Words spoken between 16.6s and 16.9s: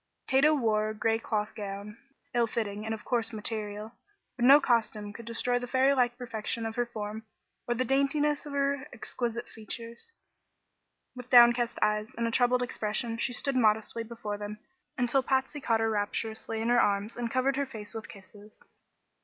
in her